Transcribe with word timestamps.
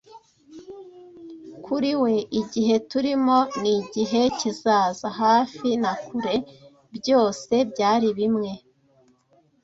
Kuri 1.65 1.91
we, 2.01 2.13
igihe 2.41 2.75
turimo 2.89 3.37
n’igihe 3.61 4.21
kizaza, 4.39 5.07
hafi 5.21 5.67
na 5.83 5.93
kure, 6.05 6.35
byose 6.97 7.53
byari 7.71 8.07
bimwe 8.17 8.51